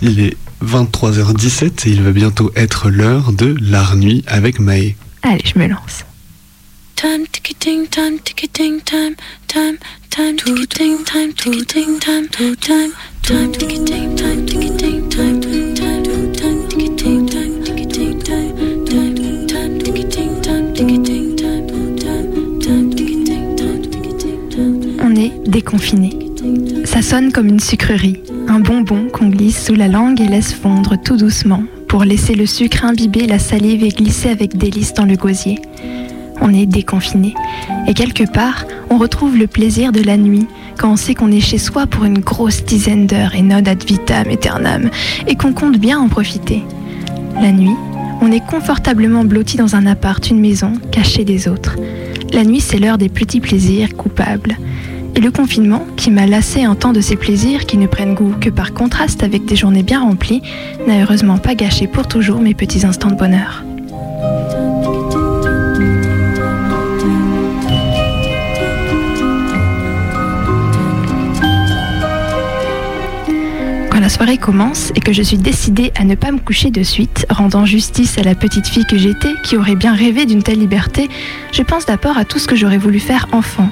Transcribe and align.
Il 0.00 0.20
est 0.20 0.36
23h17 0.64 1.88
et 1.88 1.90
il 1.90 2.02
va 2.02 2.12
bientôt 2.12 2.52
être 2.54 2.88
l'heure 2.88 3.32
de 3.32 3.56
l'art 3.60 3.96
nuit 3.96 4.22
avec 4.28 4.60
Maë. 4.60 4.94
Allez, 5.22 5.42
je 5.44 5.58
me 5.58 5.66
lance. 5.66 6.04
Time 6.94 7.26
ticketing, 7.26 7.88
time 7.88 8.20
ticketing, 8.20 8.80
time, 8.84 9.16
time, 9.48 9.76
time 10.08 10.36
ticketing, 10.36 11.02
time 11.02 11.32
ticketing, 11.34 11.98
time, 11.98 12.28
time, 12.28 12.56
time 13.22 13.50
ticketing, 13.50 14.14
time 14.14 14.46
ticketing, 14.46 15.08
time, 15.08 15.40
time, 15.40 16.32
time 16.32 16.68
ticketing, 16.68 17.26
time 17.26 17.64
ticketing, 17.64 18.22
time, 18.22 18.54
time, 18.84 19.46
time 19.48 19.78
ticketing, 19.80 20.40
time 20.40 20.74
ticketing, 20.74 21.36
time, 21.36 21.64
time, 21.66 22.58
time 22.68 22.92
ticketing, 22.94 23.56
time 23.56 23.82
ticketing, 23.90 24.48
time. 24.48 25.00
On 25.02 25.16
est 25.16 25.32
déconfiné. 25.50 26.16
Ça 26.84 27.02
sonne 27.02 27.32
comme 27.32 27.48
une 27.48 27.58
sucrerie, 27.58 28.22
un 28.48 28.60
bonbon 28.60 29.08
qu'on 29.12 29.28
glisse 29.28 29.66
sous 29.66 29.74
la 29.74 29.88
langue 29.88 30.20
et 30.20 30.26
laisse 30.26 30.54
fondre 30.54 30.96
tout 31.00 31.16
doucement 31.16 31.62
pour 31.86 32.04
laisser 32.04 32.34
le 32.34 32.46
sucre 32.46 32.84
imbiber 32.84 33.26
la 33.26 33.38
salive 33.38 33.84
et 33.84 33.90
glisser 33.90 34.30
avec 34.30 34.56
délice 34.56 34.94
dans 34.94 35.04
le 35.04 35.16
gosier. 35.16 35.58
On 36.40 36.54
est 36.54 36.66
déconfiné. 36.66 37.34
Et 37.86 37.94
quelque 37.94 38.30
part, 38.30 38.64
on 38.90 38.98
retrouve 38.98 39.36
le 39.36 39.46
plaisir 39.46 39.92
de 39.92 40.02
la 40.02 40.16
nuit 40.16 40.46
quand 40.78 40.92
on 40.92 40.96
sait 40.96 41.14
qu'on 41.14 41.32
est 41.32 41.40
chez 41.40 41.58
soi 41.58 41.86
pour 41.86 42.04
une 42.04 42.20
grosse 42.20 42.64
dizaine 42.64 43.06
d'heures 43.06 43.34
et 43.34 43.42
non 43.42 43.56
ad 43.66 43.84
vitam 43.84 44.28
aeternam 44.28 44.90
et 45.26 45.34
qu'on 45.34 45.52
compte 45.52 45.78
bien 45.78 45.98
en 45.98 46.08
profiter. 46.08 46.62
La 47.40 47.52
nuit, 47.52 47.76
on 48.20 48.32
est 48.32 48.44
confortablement 48.44 49.24
blotti 49.24 49.56
dans 49.56 49.76
un 49.76 49.86
appart, 49.86 50.28
une 50.30 50.40
maison, 50.40 50.72
caché 50.90 51.24
des 51.24 51.48
autres. 51.48 51.76
La 52.32 52.44
nuit, 52.44 52.60
c'est 52.60 52.78
l'heure 52.78 52.98
des 52.98 53.08
petits 53.08 53.40
plaisirs 53.40 53.94
coupables. 53.96 54.56
Et 55.18 55.20
le 55.20 55.32
confinement, 55.32 55.84
qui 55.96 56.12
m'a 56.12 56.26
lassé 56.26 56.62
un 56.62 56.76
temps 56.76 56.92
de 56.92 57.00
ces 57.00 57.16
plaisirs 57.16 57.66
qui 57.66 57.76
ne 57.76 57.88
prennent 57.88 58.14
goût 58.14 58.36
que 58.40 58.50
par 58.50 58.72
contraste 58.72 59.24
avec 59.24 59.44
des 59.46 59.56
journées 59.56 59.82
bien 59.82 60.00
remplies, 60.00 60.42
n'a 60.86 61.02
heureusement 61.02 61.38
pas 61.38 61.56
gâché 61.56 61.88
pour 61.88 62.06
toujours 62.06 62.40
mes 62.40 62.54
petits 62.54 62.86
instants 62.86 63.10
de 63.10 63.16
bonheur. 63.16 63.64
Quand 73.90 73.98
la 73.98 74.08
soirée 74.08 74.38
commence 74.38 74.92
et 74.94 75.00
que 75.00 75.12
je 75.12 75.24
suis 75.24 75.36
décidée 75.36 75.90
à 75.98 76.04
ne 76.04 76.14
pas 76.14 76.30
me 76.30 76.38
coucher 76.38 76.70
de 76.70 76.84
suite, 76.84 77.26
rendant 77.28 77.66
justice 77.66 78.18
à 78.18 78.22
la 78.22 78.36
petite 78.36 78.68
fille 78.68 78.86
que 78.88 78.96
j'étais, 78.96 79.34
qui 79.42 79.56
aurait 79.56 79.74
bien 79.74 79.94
rêvé 79.94 80.26
d'une 80.26 80.44
telle 80.44 80.60
liberté, 80.60 81.08
je 81.50 81.62
pense 81.62 81.86
d'abord 81.86 82.16
à 82.16 82.24
tout 82.24 82.38
ce 82.38 82.46
que 82.46 82.54
j'aurais 82.54 82.78
voulu 82.78 83.00
faire 83.00 83.26
enfant. 83.32 83.68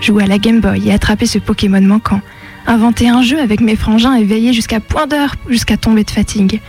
Jouer 0.00 0.24
à 0.24 0.26
la 0.26 0.38
Game 0.38 0.60
Boy 0.60 0.88
et 0.88 0.92
attraper 0.92 1.26
ce 1.26 1.38
Pokémon 1.38 1.80
manquant. 1.82 2.22
Inventer 2.66 3.08
un 3.08 3.22
jeu 3.22 3.38
avec 3.38 3.60
mes 3.60 3.76
frangins 3.76 4.14
et 4.14 4.24
veiller 4.24 4.52
jusqu'à 4.52 4.80
point 4.80 5.06
d'heure 5.06 5.34
jusqu'à 5.48 5.76
tomber 5.76 6.04
de 6.04 6.10
fatigue. 6.10 6.60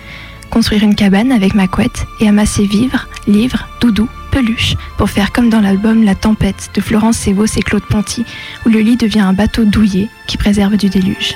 Construire 0.49 0.83
une 0.83 0.95
cabane 0.95 1.31
avec 1.31 1.53
ma 1.53 1.67
couette 1.67 2.05
et 2.19 2.27
amasser 2.27 2.65
vivres, 2.65 3.07
livres, 3.27 3.69
doudous, 3.79 4.09
peluches 4.31 4.75
pour 4.97 5.09
faire 5.09 5.31
comme 5.31 5.49
dans 5.49 5.61
l'album 5.61 6.03
La 6.03 6.13
Tempête 6.13 6.71
de 6.73 6.81
Florence 6.81 7.17
Sévos 7.17 7.45
et 7.45 7.61
Claude 7.61 7.85
Ponty 7.89 8.25
où 8.65 8.69
le 8.69 8.79
lit 8.79 8.97
devient 8.97 9.21
un 9.21 9.33
bateau 9.33 9.63
douillet 9.63 10.09
qui 10.27 10.37
préserve 10.37 10.75
du 10.75 10.89
déluge. 10.89 11.35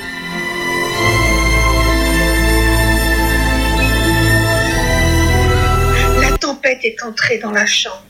La 6.19 6.37
tempête 6.37 6.79
est 6.83 7.01
entrée 7.03 7.37
dans 7.37 7.51
la 7.51 7.65
chambre. 7.65 8.03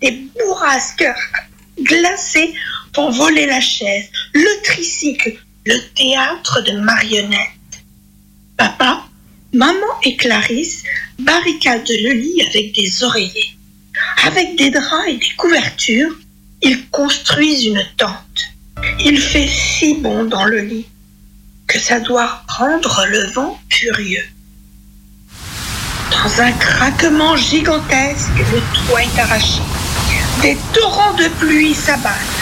Des 0.00 0.28
bourrasques 0.38 1.08
glacées 1.80 2.54
ont 2.96 3.10
volé 3.10 3.46
la 3.46 3.60
chaise, 3.60 4.08
le 4.34 4.62
tricycle, 4.64 5.34
le 5.64 5.78
théâtre 5.94 6.62
de 6.62 6.72
marionnettes. 6.72 7.48
Papa, 8.56 9.04
maman 9.52 10.00
et 10.02 10.16
Clarisse 10.16 10.82
barricadent 11.18 11.88
le 11.88 12.12
lit 12.12 12.42
avec 12.48 12.74
des 12.74 13.02
oreillers. 13.02 13.56
Avec 14.24 14.56
des 14.56 14.70
draps 14.70 15.08
et 15.08 15.16
des 15.16 15.30
couvertures, 15.36 16.14
ils 16.62 16.88
construisent 16.90 17.66
une 17.66 17.84
tente. 17.96 18.52
Il 19.04 19.20
fait 19.20 19.48
si 19.48 19.94
bon 19.94 20.24
dans 20.24 20.44
le 20.44 20.60
lit 20.60 20.86
que 21.66 21.78
ça 21.78 22.00
doit 22.00 22.42
rendre 22.48 23.06
le 23.08 23.26
vent 23.32 23.58
furieux. 23.70 24.24
Dans 26.10 26.40
un 26.40 26.52
craquement 26.52 27.36
gigantesque, 27.36 28.28
le 28.38 28.86
toit 28.86 29.02
est 29.02 29.18
arraché. 29.18 29.62
Des 30.42 30.56
torrents 30.72 31.14
de 31.14 31.28
pluie 31.28 31.74
s'abattent. 31.74 32.41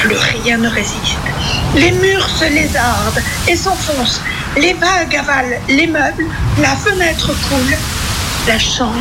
Plus 0.00 0.16
rien 0.16 0.56
ne 0.56 0.68
résiste. 0.68 1.18
Les 1.74 1.92
murs 1.92 2.26
se 2.26 2.46
lézardent 2.46 3.22
et 3.46 3.54
s'enfoncent. 3.54 4.22
Les 4.56 4.72
vagues 4.72 5.14
avalent 5.14 5.60
les 5.68 5.86
meubles. 5.86 6.24
La 6.58 6.74
fenêtre 6.74 7.28
coule. 7.48 7.76
La 8.48 8.58
chambre 8.58 8.96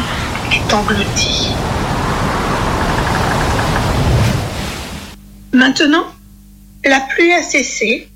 est 0.51 0.73
engloutie. 0.73 1.47
Maintenant, 5.53 6.05
la 6.83 6.99
pluie 6.99 7.33
a 7.33 7.43
cessé 7.43 8.09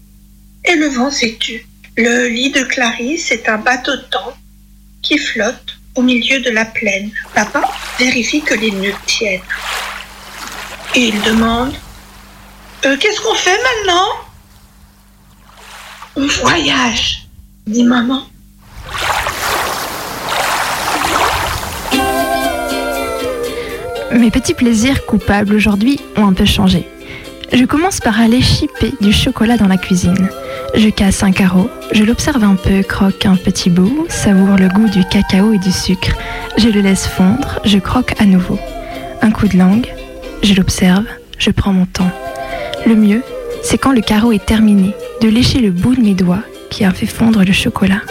et 0.65 0.75
le 0.75 0.87
vent 0.87 1.09
s'est 1.09 1.37
tu. 1.39 1.65
Le 1.95 2.27
lit 2.27 2.51
de 2.51 2.63
Clarisse 2.63 3.31
est 3.31 3.47
un 3.47 3.59
bateau 3.59 3.95
de 3.95 4.01
temps 4.01 4.33
qui 5.01 5.17
flotte 5.17 5.77
au 5.95 6.01
milieu 6.01 6.41
de 6.41 6.49
la 6.49 6.65
plaine. 6.65 7.11
Papa 7.33 7.61
vérifie 7.97 8.41
que 8.41 8.55
les 8.55 8.71
nœuds 8.71 8.93
tiennent. 9.05 9.39
Et 10.95 11.07
il 11.07 11.21
demande 11.21 11.73
Euh, 12.85 12.97
Qu'est-ce 12.99 13.21
qu'on 13.21 13.33
fait 13.33 13.57
maintenant? 13.57 14.09
On 16.17 16.27
voyage, 16.27 17.27
dit 17.65 17.83
maman. 17.83 18.23
Mes 24.11 24.29
petits 24.31 24.53
plaisirs 24.53 25.05
coupables 25.05 25.53
aujourd'hui 25.53 25.99
ont 26.17 26.27
un 26.27 26.33
peu 26.33 26.45
changé. 26.45 26.87
Je 27.53 27.63
commence 27.65 27.99
par 27.99 28.19
aller 28.19 28.41
chipper 28.41 28.91
du 28.99 29.13
chocolat 29.13 29.57
dans 29.57 29.67
la 29.67 29.77
cuisine. 29.77 30.29
Je 30.75 30.89
casse 30.89 31.23
un 31.23 31.31
carreau, 31.31 31.69
je 31.93 32.03
l'observe 32.03 32.43
un 32.43 32.55
peu, 32.55 32.83
croque 32.83 33.25
un 33.25 33.35
petit 33.37 33.69
bout, 33.69 34.05
savoure 34.09 34.57
le 34.57 34.67
goût 34.67 34.89
du 34.89 35.05
cacao 35.05 35.53
et 35.53 35.57
du 35.57 35.71
sucre. 35.71 36.17
Je 36.57 36.67
le 36.67 36.81
laisse 36.81 37.07
fondre, 37.07 37.59
je 37.63 37.77
croque 37.77 38.13
à 38.19 38.25
nouveau. 38.25 38.59
Un 39.21 39.31
coup 39.31 39.47
de 39.47 39.57
langue, 39.57 39.87
je 40.41 40.53
l'observe, 40.53 41.05
je 41.37 41.51
prends 41.51 41.73
mon 41.73 41.85
temps. 41.85 42.11
Le 42.85 42.95
mieux, 42.95 43.21
c'est 43.63 43.77
quand 43.77 43.93
le 43.93 44.01
carreau 44.01 44.33
est 44.33 44.45
terminé, 44.45 44.93
de 45.21 45.29
lécher 45.29 45.59
le 45.59 45.71
bout 45.71 45.95
de 45.95 46.01
mes 46.01 46.15
doigts 46.15 46.43
qui 46.69 46.83
a 46.83 46.91
fait 46.91 47.05
fondre 47.05 47.43
le 47.43 47.53
chocolat. 47.53 48.01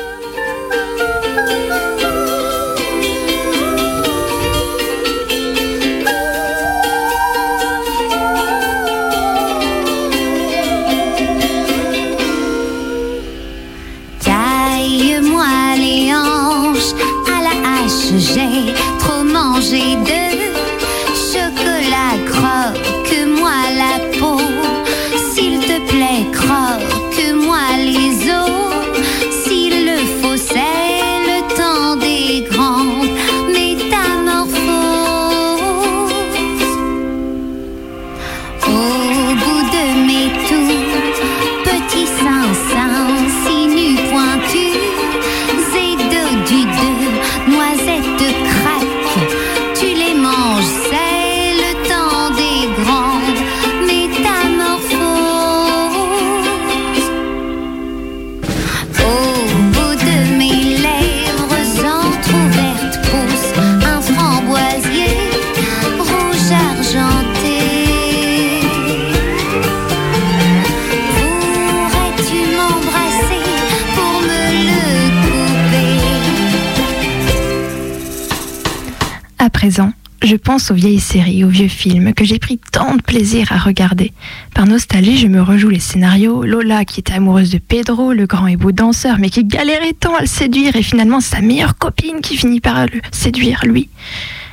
Je 80.23 80.37
pense 80.37 80.71
aux 80.71 80.75
vieilles 80.75 81.01
séries, 81.01 81.45
aux 81.45 81.49
vieux 81.49 81.69
films 81.69 82.15
que 82.15 82.25
j'ai 82.25 82.39
pris 82.39 82.59
tant 82.59 82.95
de 82.95 83.03
plaisir 83.03 83.51
à 83.53 83.59
regarder. 83.59 84.13
Par 84.55 84.67
nostalgie, 84.67 85.19
je 85.19 85.27
me 85.27 85.43
rejoue 85.43 85.69
les 85.69 85.81
scénarios. 85.81 86.45
Lola 86.45 86.85
qui 86.85 87.01
était 87.01 87.15
amoureuse 87.15 87.51
de 87.51 87.59
Pedro, 87.59 88.13
le 88.13 88.27
grand 88.27 88.47
et 88.47 88.57
beau 88.57 88.73
danseur, 88.73 89.19
mais 89.19 89.31
qui 89.31 89.45
galérait 89.45 89.95
tant 89.95 90.15
à 90.17 90.21
le 90.21 90.27
séduire, 90.27 90.77
et 90.77 90.83
finalement 90.83 91.21
sa 91.21 91.41
meilleure 91.41 91.77
copine 91.77 92.21
qui 92.23 92.37
finit 92.37 92.61
par 92.61 92.87
le 92.87 93.01
séduire, 93.11 93.61
lui. 93.65 93.89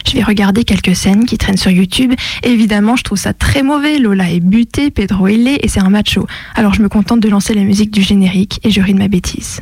Je 0.07 0.13
vais 0.13 0.23
regarder 0.23 0.63
quelques 0.63 0.95
scènes 0.95 1.25
qui 1.25 1.37
traînent 1.37 1.57
sur 1.57 1.71
YouTube. 1.71 2.13
Évidemment, 2.43 2.95
je 2.95 3.03
trouve 3.03 3.17
ça 3.17 3.33
très 3.33 3.61
mauvais. 3.61 3.99
Lola 3.99 4.31
est 4.31 4.39
butée, 4.39 4.89
Pedro 4.89 5.27
est 5.27 5.37
laid 5.37 5.59
et 5.61 5.67
c'est 5.67 5.81
un 5.81 5.89
macho. 5.89 6.25
Alors 6.55 6.73
je 6.73 6.81
me 6.81 6.89
contente 6.89 7.19
de 7.19 7.29
lancer 7.29 7.53
la 7.53 7.63
musique 7.63 7.91
du 7.91 8.01
générique 8.01 8.59
et 8.63 8.71
je 8.71 8.81
ris 8.81 8.93
de 8.93 8.99
ma 8.99 9.07
bêtise. 9.07 9.61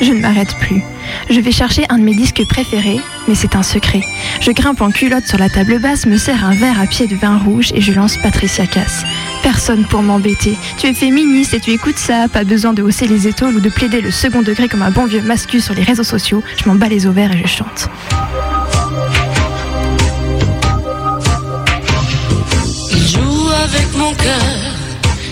Je 0.00 0.12
ne 0.12 0.20
m'arrête 0.20 0.54
plus. 0.60 0.82
Je 1.28 1.40
vais 1.40 1.52
chercher 1.52 1.84
un 1.88 1.98
de 1.98 2.04
mes 2.04 2.14
disques 2.14 2.46
préférés, 2.46 3.00
mais 3.28 3.34
c'est 3.34 3.56
un 3.56 3.62
secret. 3.62 4.00
Je 4.40 4.50
grimpe 4.52 4.80
en 4.80 4.90
culotte 4.90 5.26
sur 5.26 5.38
la 5.38 5.48
table 5.48 5.78
basse, 5.78 6.06
me 6.06 6.16
sers 6.16 6.44
un 6.44 6.54
verre 6.54 6.80
à 6.80 6.86
pied 6.86 7.06
de 7.06 7.16
vin 7.16 7.38
rouge 7.38 7.70
et 7.74 7.80
je 7.80 7.92
lance 7.92 8.16
Patricia 8.16 8.66
Cass. 8.66 9.04
Personne 9.42 9.84
pour 9.84 10.02
m'embêter. 10.02 10.56
Tu 10.78 10.86
es 10.86 10.94
féministe 10.94 11.54
et 11.54 11.60
tu 11.60 11.70
écoutes 11.70 11.98
ça, 11.98 12.28
pas 12.28 12.44
besoin 12.44 12.72
de 12.72 12.82
hausser 12.82 13.06
les 13.06 13.28
épaules 13.28 13.56
ou 13.56 13.60
de 13.60 13.68
plaider 13.68 14.00
le 14.00 14.10
second 14.10 14.42
degré 14.42 14.68
comme 14.68 14.82
un 14.82 14.90
bon 14.90 15.06
vieux 15.06 15.22
mascu 15.22 15.60
sur 15.60 15.74
les 15.74 15.82
réseaux 15.82 16.04
sociaux. 16.04 16.42
Je 16.56 16.68
m'en 16.68 16.74
bats 16.74 16.88
les 16.88 17.06
ovaires 17.06 17.32
et 17.32 17.42
je 17.42 17.48
chante. 17.48 17.88
Joue 22.92 23.48
avec 23.64 23.96
mon 23.96 24.12
cœur, 24.14 24.76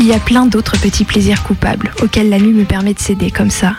Il 0.00 0.06
y 0.06 0.12
a 0.14 0.18
plein 0.18 0.46
d'autres 0.46 0.78
petits 0.78 1.04
plaisirs 1.04 1.42
coupables 1.42 1.92
auxquels 2.02 2.30
la 2.30 2.38
nuit 2.38 2.52
me 2.52 2.64
permet 2.64 2.94
de 2.94 2.98
céder 2.98 3.30
comme 3.30 3.50
ça. 3.50 3.74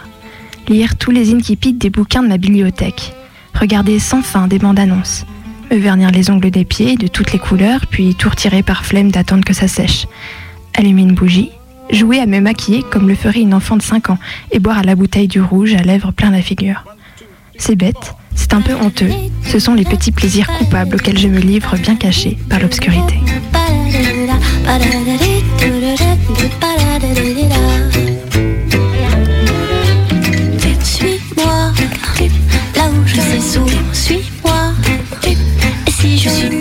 Lire 0.68 0.96
tous 0.96 1.10
les 1.10 1.34
inquiétudes 1.34 1.80
des 1.80 1.90
bouquins 1.90 2.22
de 2.22 2.28
ma 2.28 2.38
bibliothèque. 2.38 3.14
Regarder 3.56 3.98
sans 3.98 4.22
fin 4.22 4.48
des 4.48 4.60
bandes 4.60 4.78
annonces. 4.78 5.26
Me 5.72 5.78
vernir 5.78 6.12
les 6.12 6.30
ongles 6.30 6.52
des 6.52 6.66
pieds 6.66 6.98
de 6.98 7.08
toutes 7.08 7.34
les 7.34 7.40
couleurs, 7.40 7.88
puis 7.90 8.14
tout 8.14 8.30
retirer 8.30 8.62
par 8.62 8.86
flemme 8.86 9.10
d'attendre 9.10 9.44
que 9.44 9.54
ça 9.54 9.68
sèche. 9.68 10.06
Allumer 10.76 11.02
une 11.02 11.16
bougie. 11.16 11.50
Jouer 11.90 12.20
à 12.20 12.26
me 12.26 12.40
maquiller 12.40 12.84
comme 12.84 13.08
le 13.08 13.16
ferait 13.16 13.42
une 13.42 13.54
enfant 13.54 13.78
de 13.78 13.82
5 13.82 14.10
ans 14.10 14.18
et 14.52 14.60
boire 14.60 14.80
à 14.80 14.84
la 14.84 14.96
bouteille 14.96 15.28
du 15.28 15.42
rouge 15.42 15.74
à 15.74 15.82
lèvres 15.84 16.12
plein 16.12 16.32
la 16.32 16.42
figure. 16.42 16.84
C'est 17.58 17.76
bête, 17.76 18.16
c'est 18.36 18.54
un 18.54 18.62
peu 18.62 18.74
honteux. 18.74 19.10
Ce 19.44 19.60
sont 19.60 19.74
les 19.74 19.86
petits 19.86 20.12
plaisirs 20.12 20.48
coupables 20.58 20.96
auxquels 20.96 21.18
je 21.18 21.28
me 21.28 21.40
livre 21.40 21.76
bien 21.78 21.96
caché 21.96 22.38
par 22.50 22.60
l'obscurité. 22.60 23.16
Suis-moi, 30.84 31.74
là 32.76 32.90
où 32.90 33.08
je 33.08 33.16
sais 33.16 33.40
suis-moi. 33.94 34.74
Et 35.26 35.92
si 35.92 36.18
je 36.18 36.30
suis 36.30 36.57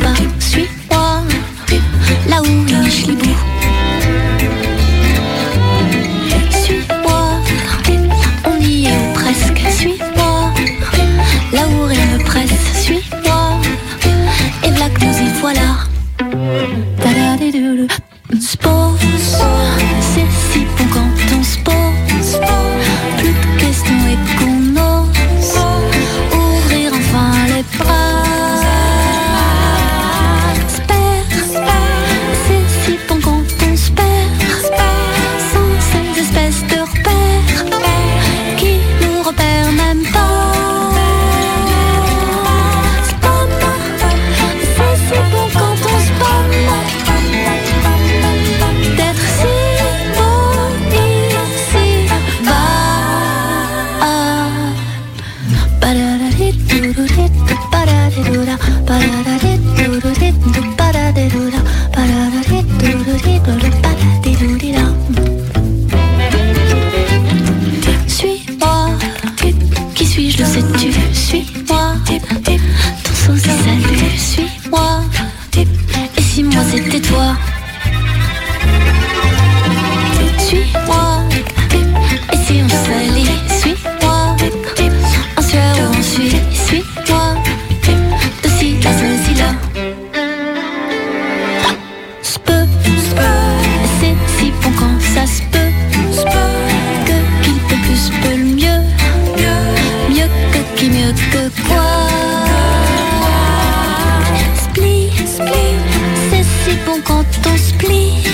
Autos 107.16 107.72
pli 107.78 108.25